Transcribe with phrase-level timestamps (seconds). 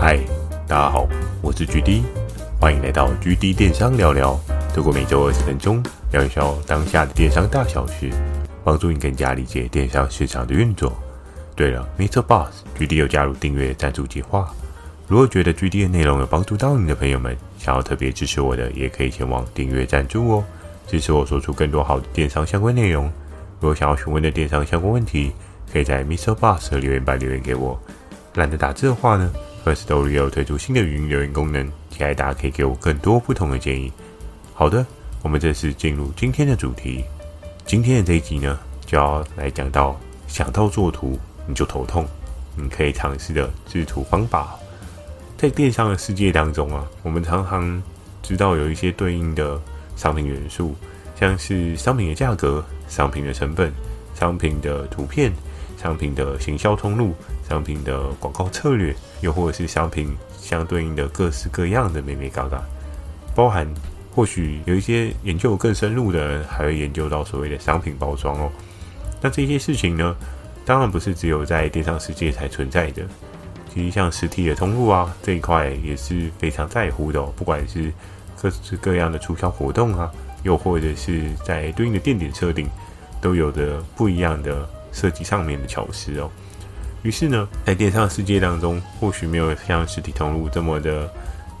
[0.00, 0.16] 嗨，
[0.68, 1.08] 大家好，
[1.42, 2.02] 我是 GD，
[2.60, 4.38] 欢迎来到 GD 电商聊聊。
[4.72, 5.82] 透过每周二十分钟，
[6.12, 8.08] 聊一聊当下的电商大小事，
[8.62, 10.96] 帮助你更加理解电商市场的运作。
[11.56, 14.48] 对了，MixerBox，GD 有加入订阅赞助计划。
[15.08, 20.44] 如果觉得 GD 的内容有帮助到你的朋友们，想要特别支持我的，也可以前往订阅赞助哦，
[20.86, 23.10] 支持我说出更多好的电商相关内容。
[23.60, 25.32] 如果想要询问的电商相关问题，
[25.72, 27.76] 可以在 Mr Boss 留言板留言给我。
[28.34, 29.32] 懒得打字的话呢
[29.64, 33.92] ，Firstory 有推出新的语音留言功能，期待大家可以给我更多不同的建议。
[34.54, 34.84] 好的，
[35.22, 37.04] 我们正式进入今天的主题。
[37.64, 42.06] 今天的这一集呢，就要来讲到想到做图你就头痛，
[42.56, 44.58] 你可以尝试的制图方法。
[45.36, 47.82] 在电商的世界当中啊，我们常常
[48.22, 49.60] 知道有一些对应的
[49.96, 50.74] 商品元素，
[51.18, 53.72] 像是商品的价格、商品的成本、
[54.14, 55.32] 商品的图片。
[55.80, 57.14] 商品的行销通路、
[57.48, 62.60] 商品的广告策略，又或者是商品相对应的各式各样的美美嘎嘎，
[63.34, 63.72] 包含
[64.12, 68.50] 或许有一些研究更深入的，还会研究到所谓的商品包装哦。
[69.20, 70.16] 那这些事情呢，
[70.64, 73.02] 当然不是只有在电商世界才存在的。
[73.72, 77.32] 其实像实体的通路啊，这一块也是非常在乎的哦。
[77.36, 77.92] 不管是
[78.40, 80.10] 各式各样的促销活动啊，
[80.42, 82.68] 又或者是在对应的店点设定，
[83.20, 84.68] 都有着不一样的。
[84.92, 86.30] 设计上面的巧思哦，
[87.02, 91.08] 于是呢，在电商世界当中，或许没有像实体通路这么的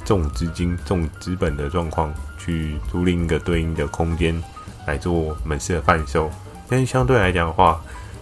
[0.04, 4.42] 重资金、重资本的状况去租赁一个对应的空间
[4.86, 6.30] 来做门市的贩售，
[6.68, 7.80] 但是相对来讲的话，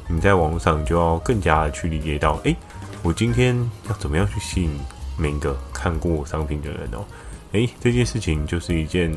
[0.08, 2.54] 你在网络上就要更加的去理解到，诶，
[3.02, 3.56] 我今天
[3.88, 4.78] 要怎么样去吸引
[5.16, 7.04] 每一个看过商品的人哦，
[7.52, 9.10] 诶，这件事情就是一件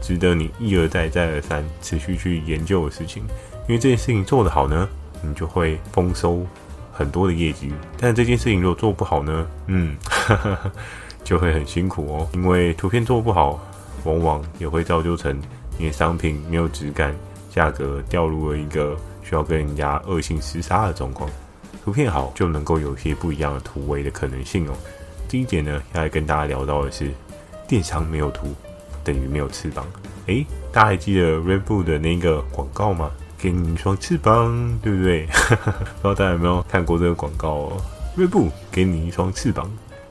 [0.00, 3.22] 值得你一而再、再而三持续去研究的事情，
[3.68, 4.88] 因为这件事情做得好呢。
[5.22, 6.46] 你就会丰收
[6.92, 9.46] 很多的业绩，但这件事情如果做不好呢？
[9.66, 9.96] 嗯，
[11.24, 12.28] 就会很辛苦哦。
[12.32, 13.60] 因为图片做不好，
[14.04, 15.40] 往往也会造就成
[15.78, 17.14] 你的商品没有质感，
[17.50, 21.28] 价格掉入了一个需要跟人家恶性厮杀的状况。
[21.84, 24.74] 图片好就能够有一些不一样的突围的可能性哦。
[25.28, 27.10] 第一点呢，要来跟大家聊到的是，
[27.68, 28.54] 电商没有图
[29.04, 29.86] 等于没有翅膀。
[30.26, 33.10] 诶，大家还记得 Red Bull 的那个广告吗？
[33.46, 35.24] 给你一双翅膀，对不对？
[35.30, 37.80] 不知道大家有没有看过这个广告哦？
[38.16, 39.70] 锐步给你一双翅膀，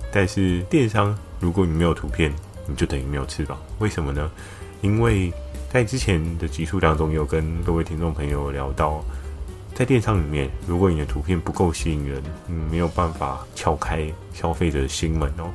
[0.09, 2.33] 但是电商如果你没有图片，
[2.65, 3.57] 你就等于没有翅膀。
[3.79, 4.31] 为什么呢？
[4.79, 5.33] 因为
[5.69, 9.03] 在之前的集数当中，有跟各位听众朋友聊到，
[9.73, 15.51] 在电商里面，如果你的图片不够吸引人，你没有办法敲开消费者的心门哦。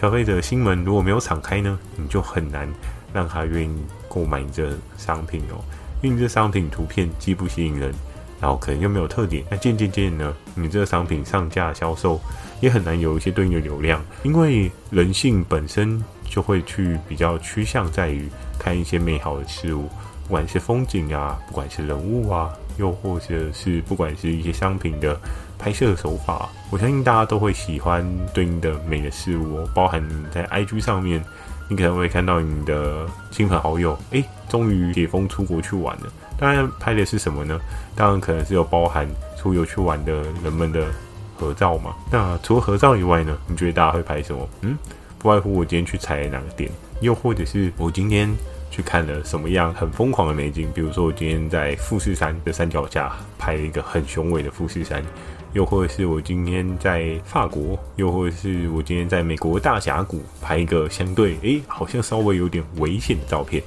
[0.00, 2.66] 消费者的心门如果没有敞开呢，你就很难
[3.12, 5.60] 让他愿意购买你这商品哦。
[6.00, 7.92] 因为你这商品图片既不吸引人，
[8.40, 12.20] 然后可能又没有特点，那渐渐渐呢，你这个商品上架销售
[12.60, 14.04] 也很难有一些对应的流量。
[14.22, 18.28] 因为人性本身就会去比较趋向在于
[18.58, 19.88] 看一些美好的事物，
[20.26, 25.18] 不管是风景啊，不管是人物啊，又或者是不管是一些商品的
[25.58, 31.24] 拍摄手法，我相信大家都会喜欢对应的美的事物哦，包含在 IG 上面。
[31.70, 36.12] 你可能会看到你的亲朋好友，诶，终于解封出国去玩了。
[36.38, 37.60] 当然拍的是什么呢？
[37.94, 40.86] 当然可能是有包含出游去玩的人们的
[41.36, 41.94] 合照嘛。
[42.10, 43.36] 那除了合照以外呢？
[43.46, 44.48] 你觉得大家会拍什么？
[44.62, 44.78] 嗯，
[45.18, 46.70] 不外乎我今天去踩了哪个点，
[47.00, 48.32] 又或者是我今天
[48.70, 50.70] 去看了什么样很疯狂的美景。
[50.74, 55.02] 比如说我今天在富士山的山脚下拍了一个很雄伟的富士山。
[55.54, 63.62] 又或者是我今天在法国，又或者是我今天在美国大峡谷拍一个相对诶、好像稍微有点危险的照片，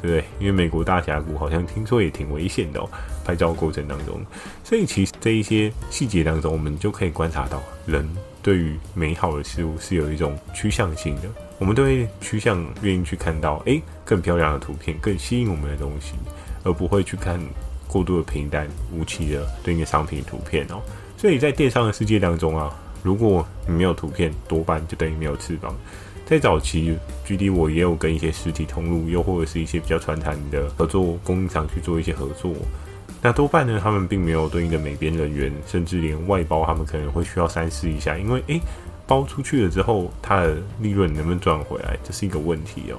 [0.00, 0.24] 不对？
[0.38, 2.88] 因为美国大峡谷好像听说也挺危险的哦，
[3.24, 4.20] 拍照过程当中。
[4.62, 8.08] 所以其实这一些细节当中，我们就可以观察到，人
[8.42, 11.22] 对于美好的事物是有一种趋向性的，
[11.58, 16.14] 我们都会趋向愿意去看到诶、更漂亮的图片，更吸引我们的东西，
[16.62, 17.40] 而不会去看。
[17.96, 20.82] 过度的平淡无奇的对应的商品图片哦，
[21.16, 22.70] 所以在电商的世界当中啊，
[23.02, 25.74] 如果你没有图片，多半就等于没有翅膀。
[26.26, 26.94] 在早期
[27.26, 32.52] ，GD 我也有跟一些实体通路，又或者是一些比较传统的合作供应商去做一些合作，
[33.22, 38.60] 那多半呢，他们并没有对应的美编人员，甚至连外包，他们可能会需要三思一下，因为诶，
[39.06, 42.98] 包出去了之后，它的利润能不能赚回来，这是一个问题哦。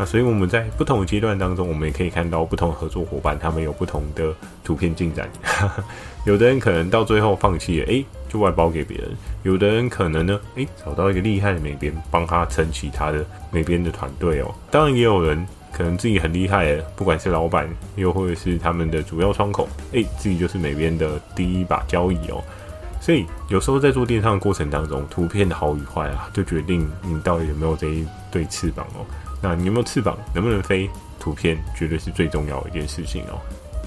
[0.00, 4.32] 那所以我们在不同的阶段当中，我们也可以看到不同的合作伙伴，他们有不同的
[4.64, 5.28] 图片进展。
[6.24, 9.08] 有的人可能到最后放弃了，诶，就外包给别人；
[9.42, 14.54] 有的人可能呢，诶，找到一个厉害的美编，帮他撑起他的美编的团队哦。
[14.70, 22.42] 当然，也有人可能自己很厉害的，不管是老板，又或者是他们的主要窗口，诶，自己就是美编的第一把交椅哦。
[23.02, 29.04] 所以有时候在做电商的过程当中，图片的好与坏啊，就决定你到底有没有这一对翅膀哦。
[29.42, 30.88] 那你有没有翅膀，能不能飞？
[31.18, 33.38] 图片绝对是最重要的一件事情哦。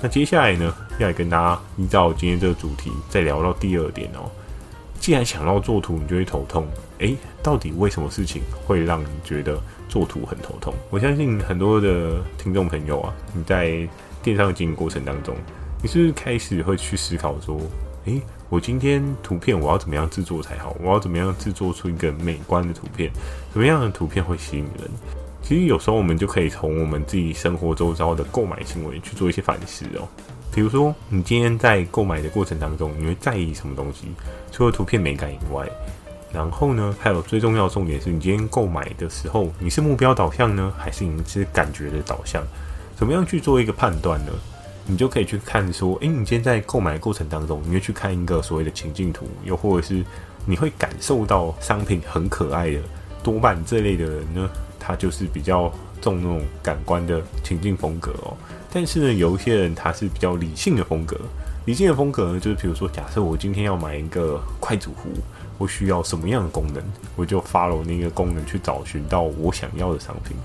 [0.03, 4.29] 那接下来呢，要来跟大家依照今天这个主题，再聊到第二点哦。
[5.00, 6.67] 既然想到做图，你就会头痛，
[7.00, 9.59] 诶，到底为什么事情会让你觉得
[9.89, 10.75] 做图很头痛？
[10.91, 13.89] 我相信很多的听众朋友啊，你在
[14.21, 15.35] 电商经营过程当中，
[15.81, 17.59] 你是不是开始会去思考说，
[18.05, 20.77] 诶，我今天图片我要怎么样制作才好？
[20.79, 23.11] 我要怎么样制作出一个美观的图片？
[23.51, 24.89] 什么样的图片会吸引人？
[25.43, 30.07] 其实有时候我们就可以从我们自己生活周遭的购买行为去做一些反思哦。
[30.55, 34.07] 比如说，你今天在购买的过程当中，你会在意什么东西？
[34.51, 35.67] 除了图片美感以外，
[36.31, 42.41] 然后呢，还有最重要的重点是你今天购买的时候，你是目标导向呢，还是你是感觉的导向？
[42.95, 44.31] 怎么样去做一个判断呢？
[44.85, 50.03] 你就可以去看说，诶，你今天在购买的过程当中，你会去看一个所谓的情境图，又或者是
[50.45, 52.79] 你会感受到商品很可爱的，
[53.23, 54.49] 多半这类的人呢，
[54.85, 55.71] 他就是比较
[56.01, 58.35] 重那种感官的情境风格哦。
[58.71, 61.15] 但是呢，有一些人他是比较理性的风格。
[61.65, 65.09] 理性的风格呢，就是比如说，假设我今天要买一个快煮壶，
[65.57, 66.83] 我需要什么样的功能，
[67.15, 70.35] 我就 follow 那个功能去找寻到我想要的商品。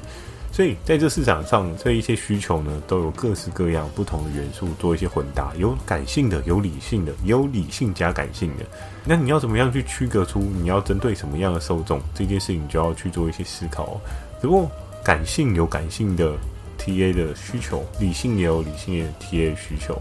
[0.53, 8.65] 所以在这市场上，这一些需求呢，都有各式各样不同的元素做一些混搭，有感性的，有理性的，有理性加感性的。
[9.05, 12.01] 那你要怎么样去区隔出你要针对什么样的受众？
[12.15, 14.01] 这件事情就要去做一些思考。
[14.41, 14.71] 只不过
[15.05, 16.33] 感性有感性的
[16.79, 20.01] TA 的需求，理性也有理性的 TA 的需求。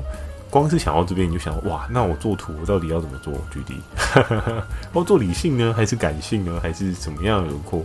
[0.49, 4.63] 光是想到这边，你就想哇，那我做图我到底要怎么做？GD，
[4.93, 7.83] 我做理性呢，还是感性呢，还是怎么样轮廓？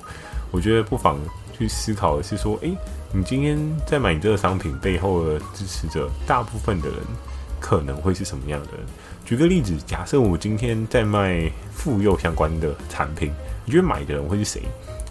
[0.53, 1.19] 我觉得不妨
[1.59, 2.77] 去思考的是说，诶，
[3.13, 6.99] 你今天在买你这个商品背后的支持者，大部分的人
[7.59, 8.87] 可能会是什么样的人？
[9.25, 13.33] 举个例子，假设我今天在卖妇幼相关的产品，
[13.65, 14.63] 你觉得买的人会是谁？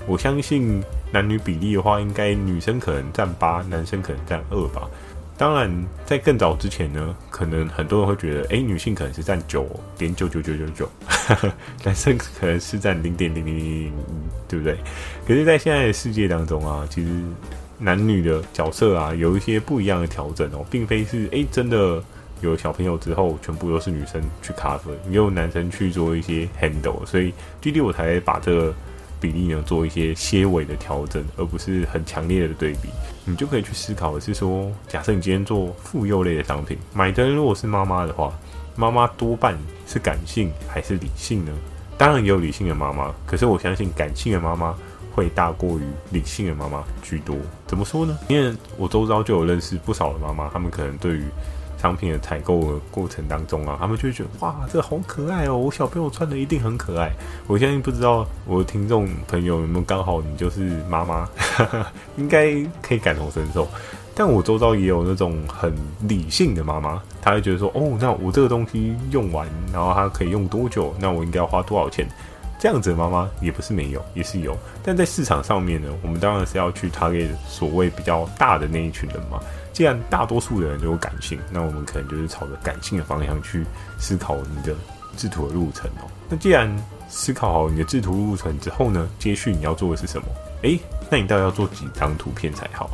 [0.07, 4.89] 我相信男女比例的话，应该女生可能占八，男生可能占二吧。
[5.38, 5.71] 当然，
[6.06, 9.65] 在更早之前呢，可能很多人会觉得，诶，女性可能是占九
[9.98, 10.89] 点九九九九九，
[11.83, 13.94] 男生可能是占零点零零零零，
[14.48, 14.77] 对不对？
[15.25, 17.09] 可是，在现在的世界当中啊，其实
[17.80, 22.03] 男女的角色啊，有一些不一样的调整哦，并非是诶真的
[22.42, 28.74] 有小朋友之后，全部都是女生去 cover，也有男生去做一些 handle，所以弟弟我才把这个。
[29.22, 32.90] 比例呢，做一些些微的调整，而不是很强烈的对比。
[33.24, 38.34] 你就可以去思考的是说，假设你今天做妇幼类的商品，买的如果是妈妈的话，
[38.76, 41.52] 妈妈多半是感性还是理性呢？
[41.98, 44.76] 当然也有理性的妈妈，可是我相信感性的妈妈
[45.14, 47.38] 会大过于理性的妈妈居多。
[47.68, 48.18] 怎么说呢？
[48.28, 51.24] 因为我周遭就有认识不少的妈妈，她们可能对于
[51.81, 55.57] 商品的采购的过程当中啊，他们就会觉得哇，这个好可爱哦！
[55.57, 57.12] 我小朋友穿的一定很可爱。
[57.48, 61.28] 我相信不知道我的听众朋友有没有刚好你就是妈妈，
[62.18, 63.68] 应该可以感同身受。
[64.13, 70.94] 但我周遭也有那种很理性的妈妈，她会觉得说哦，那我这个东西用完，然后它可以用多久？
[71.00, 72.07] 那我应该要花多少钱？
[72.60, 74.56] 这样子的妈妈也不是没有，也是有。
[74.84, 79.39] 但在市场上面呢，我们当然是要去谈给所谓比较大的那一群人嘛。
[79.74, 83.66] 既然大多数的人都有感性，那我们可能就是朝着感性的方向去
[83.98, 84.76] 思考你的
[85.16, 86.10] 制图的路程哦。
[86.30, 86.70] 那既然
[87.08, 90.28] 思考好你的制图路程之后呢，接续你要做的是什么？
[90.63, 92.90] 诶，那你到底要做几张图片才好？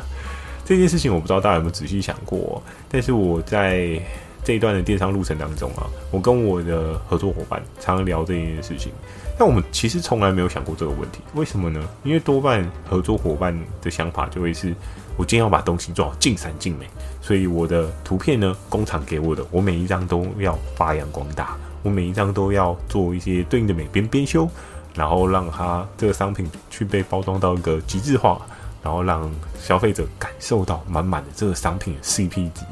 [0.64, 4.00] 这件事情我不知道大家有没有仔细想过，但是我在
[4.42, 8.92] 这一段的电商路程当中啊，我跟我的合作伙伴常常聊这件事情，
[9.38, 11.20] 但我们其实从来没有想过这个问题。
[11.34, 11.86] 为什么呢？
[12.02, 14.74] 因为多半合作伙伴的想法就会是。
[15.16, 16.86] 我今天要把东西做好尽善尽美，
[17.20, 24.48] 所以我的图片呢，工厂给我的，我每一张都要发扬光大，我每一张都要做一些对应的美编编修，
[24.94, 28.40] 然后让它这个商品去被包装到一个极致化，
[28.82, 29.30] 然后让
[29.60, 32.62] 消费者感受到满满的这个商品的 CP 值。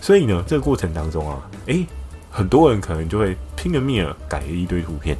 [0.00, 1.84] 所以呢，这个过程当中啊，诶，
[2.30, 5.16] 很多人可能就会拼了命了改一堆图片，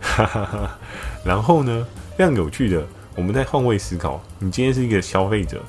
[0.00, 0.78] 哈哈哈。
[1.24, 1.84] 然后呢，
[2.16, 5.60] 非常有趣的，我们在换位思考，你今天是一个消费者。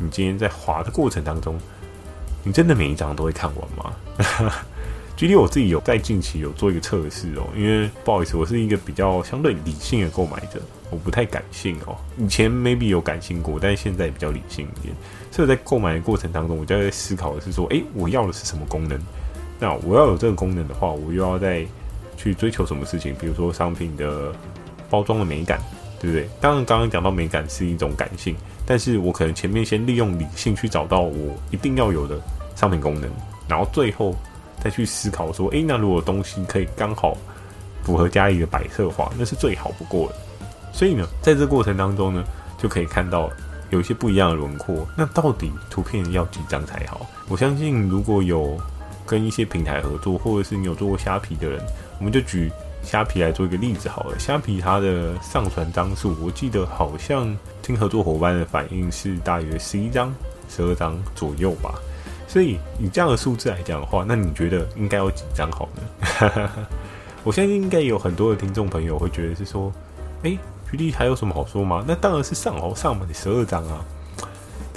[0.00, 1.58] 你今天在滑的过程当中，
[2.42, 4.54] 你真的每一张都会看完吗？
[5.16, 11.94] 举例我自己有在近期有做一个测试哦，因为不好意思，我是一个比较相对理性的购买者，我不太感性哦。
[12.16, 14.94] 以前 maybe 有感性过，但是现在比较理性一点。
[15.30, 18.98] 所以在购买的过程当中，我就在思考的是说，诶，我要的是什么功能？
[19.58, 21.66] 那我要有这个功能的话，我又要再
[22.16, 23.14] 去追求什么事情？
[23.20, 24.32] 比如说商品的
[24.88, 25.60] 包装的美感。
[26.00, 26.28] 对不对？
[26.40, 32.18] 当然，刚刚讲到美感是一种感性，但是我可能前面先利用理性去找到我一定要有的
[32.56, 33.10] 商品功能，
[33.46, 34.16] 然后最后
[34.64, 37.16] 再去思考说，诶，那如果东西可以刚好
[37.84, 40.14] 符合家里的摆设的话，那是最好不过的。
[40.72, 42.24] 所以呢，在这过程当中呢，
[42.56, 43.28] 就可以看到
[43.68, 44.86] 有一些不一样的轮廓。
[44.96, 47.06] 那到底图片要几张才好？
[47.28, 48.58] 我相信如果有
[49.04, 51.60] 跟一些平台合作，或者是你有做过虾皮的人，
[51.98, 52.50] 我们就举
[52.82, 54.18] 虾皮来做一个例子好了。
[54.18, 60.14] 虾皮它的上传张数，我记得好像听合作伙伴的反应是大约十一张、
[60.48, 61.74] 十二张左右吧。
[62.26, 66.50] 所以以这样的数字来讲的话，那你觉得应该有几张好呢？
[67.24, 69.72] 我相信应该有很多的听众朋友会觉得是说，
[70.22, 70.36] 哎。
[70.70, 71.84] 举例还有什么好说吗？
[71.84, 73.84] 那当然是上好上满十二张啊！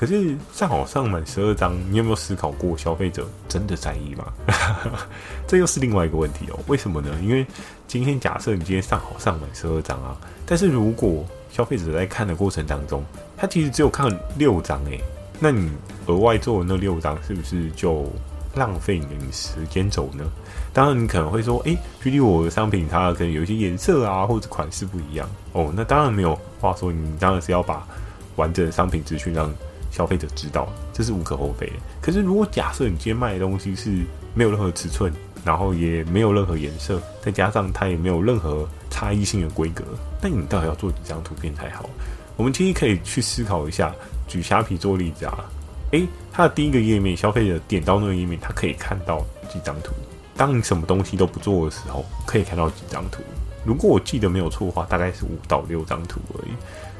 [0.03, 4.25] 可是上好上满十二张，你有没有思考过消费者真的在意吗？
[5.47, 6.59] 这又是另外一个问题哦。
[6.67, 7.09] 为什么呢？
[7.21, 7.47] 因为
[7.87, 13.01] 今天假设你今天上好上满十二张啊，但是如果消费者在看的过程当中，
[13.37, 14.99] 他其实只有看六张诶，
[15.39, 15.71] 那你
[16.07, 18.11] 额外做的那六张是不是就
[18.55, 20.25] 浪费你时间走呢？
[20.73, 25.71] 当然，你可能会说，诶，举例我的商品它可能有一些颜色啊，或者款式不一样哦。
[25.73, 27.87] 那当然没有话说，你当然是要把
[28.35, 29.49] 完整的商品资讯让
[29.93, 31.73] 消费者知道，这是无可厚非的。
[32.01, 35.13] 可是，如果假设你今天卖的东西是没有任何尺寸，
[35.45, 39.83] 然后也没有任何颜色，再加上它也没有任何差异性的规格，
[40.19, 41.87] 那你到底要做几张图片才好？
[42.35, 43.93] 我们其实可以去思考一下，
[44.27, 45.45] 举虾皮做例子啊，
[45.91, 49.93] 诶，它的第一个页面，消费者点到那个页面，他可以看到几张图。
[50.35, 53.21] 当你什么东西都不做的时候，可以看到几张图。
[53.63, 56.51] 如果我记得没有错的话，大概是五到六张图而已。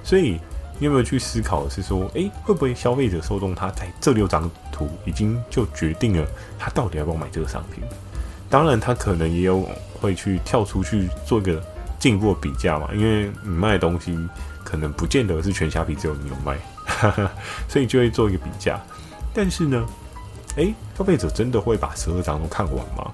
[0.04, 0.38] 所以
[0.80, 6.28] 你有没有去思考的是说，诶，会不会消费者受众他在这六张图已经就决定了
[6.60, 7.84] 他到底要不要买这个商品？
[8.50, 9.68] 当然，他可能也有
[10.02, 11.64] 会去跳出去做一个
[12.00, 14.18] 进一步的比价嘛，因为你卖的东西
[14.64, 16.58] 可能不见得是全虾皮只有你有卖，
[17.70, 18.80] 所以就会做一个比价。
[19.34, 19.86] 但是呢，
[20.58, 23.12] 诶，消费者真的会把十二张都看完吗？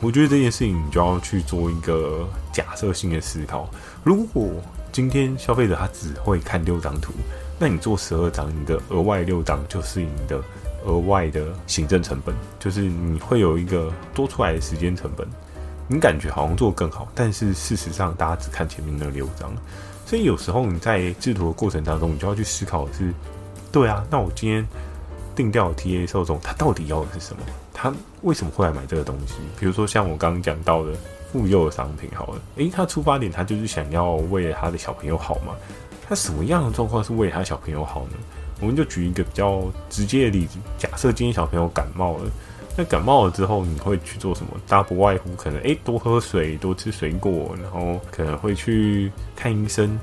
[0.00, 3.68] 我觉得这件事情你就要去做一个假设性的思考。
[4.02, 4.50] 如果
[4.92, 7.12] 今天消费者他只会看六张图，
[7.58, 10.40] 那你做十二张，你的额外六张就是你的
[10.84, 15.26] 额外的行政成本，就是你会有一个多出来的时间成本。
[15.88, 19.52] 你感觉好像做更好，但是事实上大家只看前面那六张，
[20.06, 23.12] 所以有时候你在制图的过程当中，你就要去思考的是：
[23.72, 24.66] 对啊，那我今天。
[25.32, 27.42] 定调 TA 受众，他到底要的是什么？
[27.72, 27.90] 他
[28.22, 29.36] 为什么会来买这个东西？
[29.58, 30.92] 比如说像我刚刚讲到的
[31.32, 35.54] 妇幼的商品，好了，诶，他出发点他就是想要为了他的小朋友好嘛？
[36.08, 38.16] 他什么样的状况是为他小朋友好呢？
[38.60, 42.24] 我们就举一个比较直接的例子，假设今天小朋友感冒了，
[42.76, 44.52] 那感冒了之后你会去做什么？
[44.68, 49.98] 大不外乎可能诶，多喝水，多吃水果，然后可能会去看医生，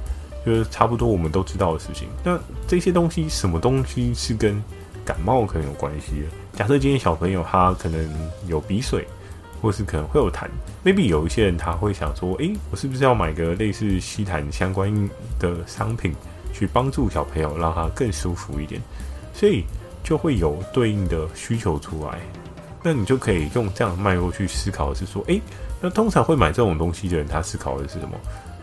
[0.45, 2.07] 就是差不多我们都知道的事情。
[2.23, 4.61] 那这些东西，什么东西是跟
[5.05, 6.23] 感冒可能有关系。
[6.53, 8.09] 假设今天小朋友他可能
[8.47, 9.07] 有鼻水，
[9.61, 10.47] 或是可能会有痰
[10.83, 15.09] ，maybe 有一些人他会想说，诶，我是不是要买个类似吸痰相关
[15.39, 16.15] 的商品，
[16.53, 18.81] 去帮助小朋友让他更舒服一点？
[19.33, 19.63] 所以
[20.03, 22.19] 就会有对应的需求出来。
[22.83, 25.41] 那你就可以用这样的脉络去思考是说，诶，
[25.81, 28.11] 那通常会买这种东西的人，他思考的是什么？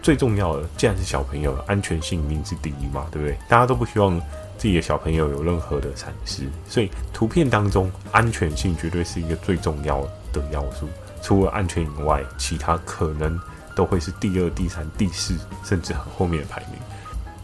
[0.01, 3.37] 最重要的，既然是小朋友，安全性一定是第一嘛，对不对？
[3.49, 4.21] 大家都不希望。
[4.57, 10.01] 自己的小朋友有任何的闪失，所以图片当中安全性绝对是一个最重要
[10.33, 10.89] 的要素。
[11.23, 13.39] 除了安全以外，其他可能
[13.75, 15.35] 都会是第二、第三、第四，
[15.65, 16.79] 甚至很后面的排名。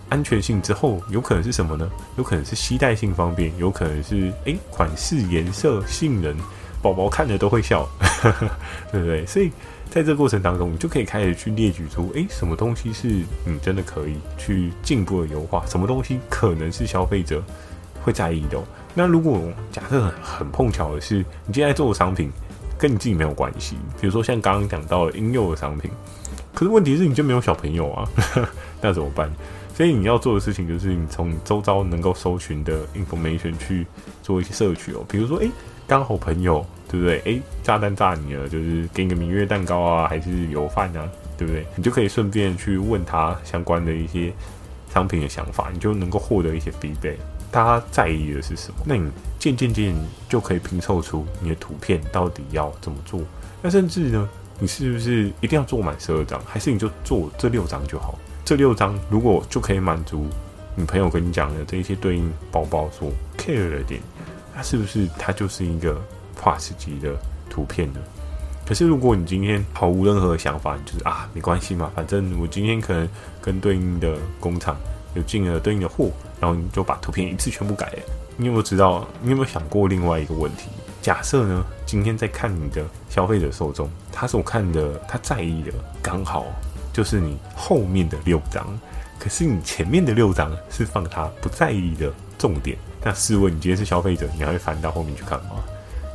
[0.08, 1.90] 安全性之后，有可能是什么呢？
[2.16, 6.36] 有可能是携带性方便，有可能是诶款式、颜色、性能，
[6.82, 7.88] 宝宝看了都会笑，
[8.92, 9.26] 对不对？
[9.26, 9.50] 所以。
[9.90, 13.08] 在这个过程当中，你就可以开始去列举出，诶，什么东西是
[13.44, 17.42] 你真的可以去进步的优化，什么东西可能是消费者
[18.04, 18.62] 会在意的哦。
[18.94, 19.42] 那如果
[19.72, 22.30] 假设很很碰巧的是，你现在做的商品
[22.78, 25.90] 跟你自己没有关系，比如说像刚刚讲到的婴幼儿商品，
[26.54, 28.08] 可是问题是你就没有小朋友啊，
[28.80, 29.28] 那怎么办？
[29.74, 33.84] 所以你要做的事情就是你从周遭能够搜寻的 information 去
[34.22, 35.50] 做一些摄取哦，比如说，诶，
[35.88, 36.64] 刚好朋友。
[36.90, 37.20] 对不对？
[37.20, 41.08] 诶，炸弹炸你了，就是给你个明月蛋糕啊，还是油饭啊？
[41.38, 41.64] 对不对？
[41.76, 44.32] 你就可以顺便去问他相关的一些
[44.92, 47.16] 商品的想法，你就能够获得一些 feedback。
[47.52, 48.76] 他在意的是什么？
[48.84, 49.94] 那你渐渐渐
[50.28, 53.20] 就可以拼凑出你的图片到底要怎么做。
[53.62, 54.28] 那甚至呢，
[54.58, 58.18] 你是不是一定要做满十二张，还是你就做这六张就好？
[58.44, 60.26] 这六张如果就可以满足
[60.76, 64.00] 你朋友跟你讲的这一些对应包包所 care 的点，
[64.54, 66.00] 那是不是它就是一个
[66.38, 67.14] ？Plus 级的
[67.48, 68.00] 图片的，
[68.66, 73.08] 可是如果你今天毫无任何想法，你就是啊，没关系嘛，反正我今天可能
[73.40, 74.76] 跟对应的工厂
[75.14, 76.10] 有进了对应的货，
[76.40, 77.98] 然后你就把图片一次全部改了。
[78.36, 79.06] 你有没有知道？
[79.22, 80.68] 你有没有想过另外一个问题？
[81.02, 85.72] 假设呢，今天在看你的消费者受众，他所看的，他在意的
[86.02, 86.46] 刚好
[86.92, 88.66] 就是你后面的六张，
[89.18, 92.78] 可是你前面的六张是放他不在意的重点。
[93.02, 95.56] 那试问，你今天是消费者，你还会翻到后面去看吗？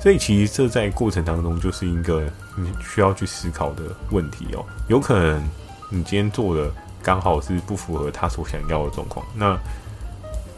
[0.05, 2.21] 所以其实这在过程当中就是一个
[2.55, 4.63] 你需要去思考的问题哦。
[4.87, 5.43] 有可能
[5.89, 6.71] 你今天做的
[7.01, 9.57] 刚好是不符合他所想要的状况，那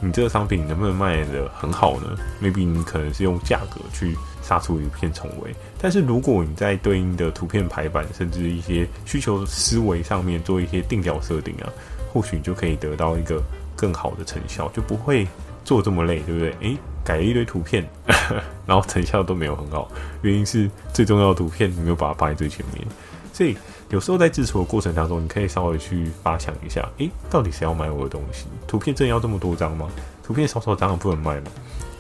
[0.02, 11.72] 你这个商品能不能卖得很好呢？Maybe 你可能是用价格去杀出一片重围，但是如果你在对应的图片排版，甚至一些需求思维上面做一些定调设定啊，
[12.12, 13.42] 或许你就可以得到一个
[13.78, 15.26] 更好的成效，就不会
[15.68, 16.56] 做这么累，对不对？
[16.62, 16.78] 诶。
[17.04, 17.88] 改了一堆图片，
[18.68, 19.90] 然后成效都没有很好，
[20.24, 22.86] 原因是最重要的图片没有把它放在最前面。
[23.32, 23.56] 所以
[23.88, 28.48] 有时候在制作的过程当中，你可以稍微去发想一下，诶，到底谁要买我的东西？
[28.68, 29.88] 图片真的要这么多张吗？
[30.22, 31.50] 图片少少张也不能卖吗？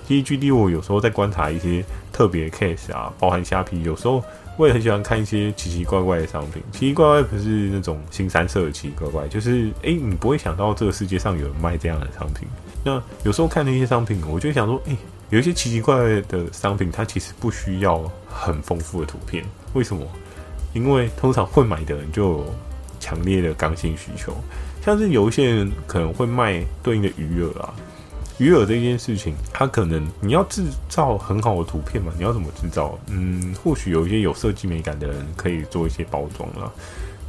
[0.05, 4.21] 其实 GD 我有时候在观察一些特别 case 啊，包含虾皮，有时候
[4.57, 6.61] 我也很喜欢看一些奇奇怪怪的商品。
[6.73, 12.45] 奇奇怪怪不是那种新三色的奇奇怪怪，就是诶，你不会想到这个世界上有人卖这样的商品。
[12.87, 14.95] 那有时候看那些商品，我就想说，诶、
[15.29, 19.43] 有一些奇奇怪怪的商品，它其实不需要很丰富的图片。
[19.73, 20.07] 为什么？
[20.73, 22.53] 因为通常会买的人就有
[22.97, 24.33] 强烈的刚性需求。
[24.85, 27.73] 像是有一些人可能会卖对应的鱼饵啊，
[28.37, 32.13] 鱼饵这件事情，它可能你要制造很好的图片嘛？
[32.17, 32.97] 你要怎么制造？
[33.07, 36.71] 嗯，或许有一些有设计美感的人可以做一些包装啦。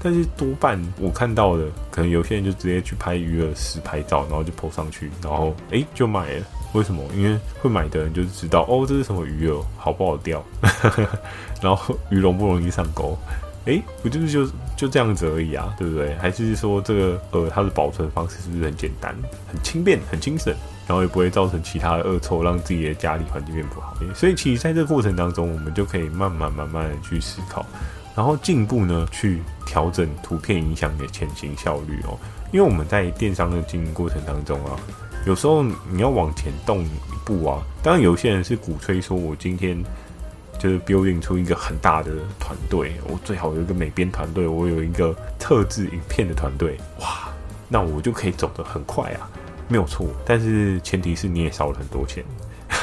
[0.02, 6.44] 但是多半我看到的，可能有些人就直接去拍鱼饵实拍照，然后就 po 上去，然后诶、就买了。
[6.74, 7.02] 为什么？
[7.16, 10.44] 因为会买的人就知道哦，这是什么鱼饵，好不好钓，
[11.62, 13.18] 然后鱼容不容易上钩？
[13.64, 16.14] 诶、不就是就就这样子而已啊，对不对？
[16.16, 19.14] 还是说这个呃它的保存方式是不是很简单、
[19.50, 20.54] 很轻便、很轻省，
[20.86, 23.94] 然后也不会造成其他的恶臭，让自己的家里环境变不好？
[24.14, 27.66] 所以其实在这个过程当中，我们就可以慢慢慢慢的去思考。
[28.18, 32.18] 然后进一步呢，去调整图片影响你的前行效率哦。
[32.50, 34.74] 因为我们在电商的经营过程当中啊，
[35.24, 36.90] 有时候你要往前动一
[37.24, 37.62] 步啊。
[37.80, 39.80] 当然，有些人是鼓吹说，我今天
[40.58, 47.28] 就是标运出一个很大的团队，我最好有一个美编团队，我有一个特制影片的团队，哇，
[47.68, 49.30] 那我就可以走得很快啊，
[49.68, 50.08] 没有错。
[50.26, 52.24] 但是前提是你也烧了很多钱，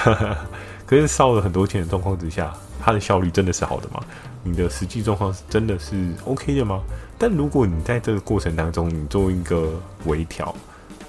[0.87, 3.99] 可是烧了很多钱的状况之下，它的效率真的是好的吗？
[4.47, 6.79] 你的实际状况是真的是 OK 的吗？
[7.17, 10.55] 但如果你在这个过程当中，你做一个微调，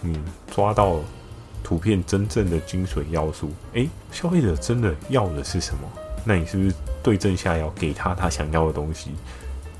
[0.00, 0.18] 你
[0.50, 1.00] 抓到
[1.62, 5.80] 图片真正的精髓要素，诶，消费者真的要的是什么？
[6.24, 9.10] 那你是不是对症下药，给他他想要的东西？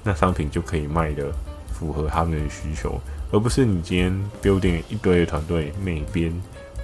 [0.05, 1.33] 那商品就可以卖得
[1.73, 3.01] 符合他们的需求，
[3.33, 6.31] 而不是你今天 building 一堆的团队美编，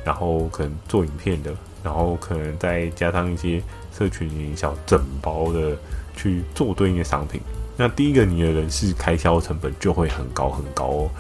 [0.06, 1.54] 然后可能做影片的，
[1.84, 5.76] 然后可能再加上一些社群营销整包的。
[6.16, 7.40] 去做对应的商品，
[7.76, 11.10] 那第一个你的人事开销成本就会很高很高哦。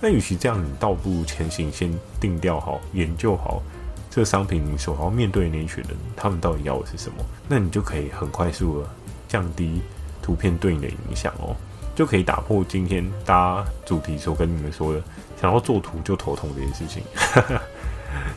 [0.00, 3.62] 那与其这样，你倒不如前行先定调好，研究好
[4.10, 7.24] 这个商品你所要面对的那一群人，他们到底要的是什么？
[7.48, 8.88] 那你就可以很快速的
[9.28, 9.80] 降低
[10.22, 11.54] 图片对应的影响哦，
[11.94, 15.02] 就可以打破今天大家主题所跟你们说的，
[15.40, 17.02] 想要做图就头痛这件事情。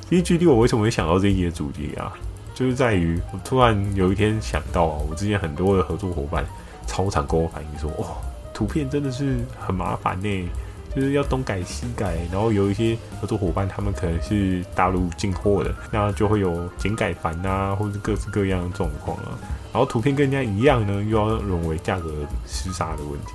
[0.10, 2.14] 其实具体我为什么会想到这一节主题啊？
[2.54, 6.46] 就是在于，我突然有一天想到啊，我之前很多的合作伙伴
[6.86, 8.18] 超常跟我反映说，哦，
[8.54, 10.50] 图片真的是很麻烦呢，
[10.96, 19.38] 就是要东改西改，然后有一些合作伙伴他们可能是大陆进货的，那就会有剪改繁啊，或者各式各样的状况啊，
[19.74, 22.10] 然后图片跟人家一样呢，又要沦为价格
[22.48, 23.34] 厮杀的问题。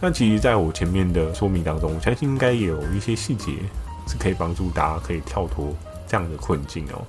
[0.00, 3.52] 那其实在我前面的说明当中，我相信应该有一些细节
[4.06, 5.74] 是可以帮助大家可以跳脱
[6.06, 7.02] 这样的困境哦。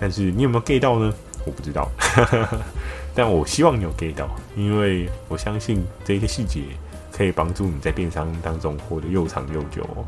[0.00, 1.12] 但是你有没有 get 到呢？
[1.46, 1.88] 我不知道，
[3.14, 6.62] 但我希望你有 get 到，因为我相信这些细节
[7.10, 10.04] 可以帮助你在电商当中活得又长又久哦。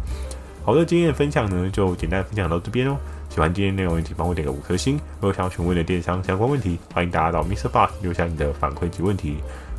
[0.64, 2.96] 好的，今天的分享呢，就简单分享到这边哦。
[3.30, 4.96] 喜欢今天内容，请帮我点个五颗星。
[4.96, 7.68] 如果想要询问的电商相关问题，欢迎大家到 Mr.
[7.68, 9.36] Boss 留下你的反馈及问题，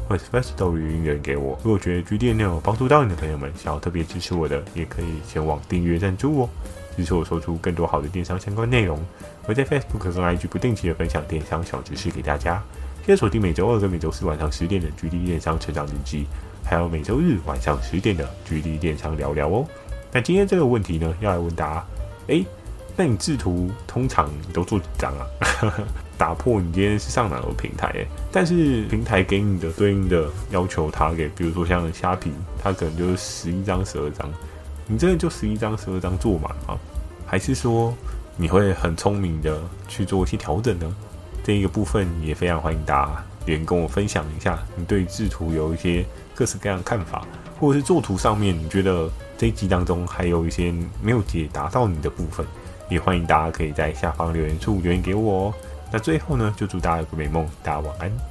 [0.08, 1.60] 或者 Firstory 语音留言给我。
[1.64, 6.50] 如果觉得 GD 内容帮助到你的朋友们，想要特别支持我的，也可以前往订阅赞助哦。
[6.96, 9.00] 支持我说出更多好的电商相关内容，
[9.48, 12.62] 我在 Facebook 跟 IG 不定期的分享电商小知识给大家。
[13.02, 16.28] 记得锁定每周二跟每周四晚上十点的 GD 电商成长日记，
[16.64, 19.66] 还有每周日晚上十点的 GD 电商聊聊哦。
[20.12, 21.86] 那今天这个问题呢，要来问大家：
[22.28, 22.46] 诶，
[22.96, 25.26] 那你制图通常都做几张啊？
[26.16, 27.88] 打破你今天是上哪个平台？
[27.94, 34.32] 诶，但是平台给你的对应的要求，它给，比如说像虾皮，它可能就是十一张、十二张。
[34.88, 36.78] 你真的就十一张、十二张做满吗？
[37.26, 37.94] 还是说
[38.36, 40.96] 你会很聪明的去做一些调整呢？
[41.44, 47.26] 这一个部分也非常欢迎大家留言跟我分享一下，你对制图有一些各式各样的看法，
[47.60, 52.46] 或者是做图上面你觉得这一集当中还有一些没有解答到你的部分，
[52.90, 55.54] 也欢迎大家可以在下方留言处留言给我哦。
[55.92, 58.31] 那最后呢，就祝大家有个美梦，大家晚安。